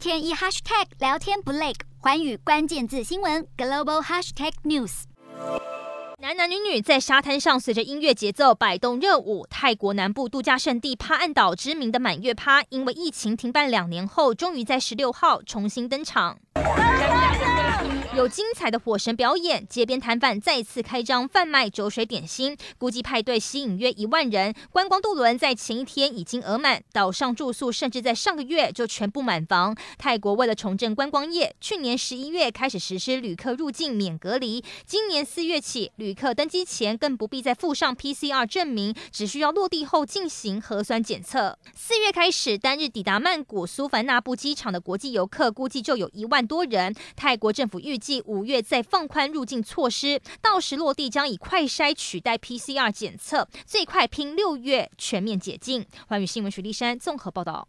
[0.00, 5.02] 天一 hashtag 聊天不累，环宇关键字新闻 global hashtag news。
[6.18, 9.46] 男男女女在沙滩上随着音乐节奏摆动热舞。
[9.50, 16.38] 泰国南部度假胜地帕岸岛知名的满月趴，因为疫情停办两年后，终于在十六号重新登场。
[18.20, 24.54] 有精彩的火神表演，街边摊贩再次开张贩卖酒水点心，估计派对吸引约一万人。
[24.70, 29.74] 观光渡轮在前一天已经额满，岛上住宿甚至在上个月就全部满房。
[29.96, 41.56] 泰国为了重振观光业，去年十一月开始实施旅客入境免隔离，今年四月起，旅客登机前更不必再附上 PCR 证明，只需要落地后进行核酸检测。
[41.74, 46.94] 四月开始，单日抵达曼谷苏凡纳布机场的国际游客估计就有一万多人。
[47.16, 55.84] 泰国政府预计五月再放宽入境措施，到时落地将以快筛取代 PCR 检测，最快拼六月全面解禁。
[56.08, 57.68] 华宇新闻徐立山综合报道。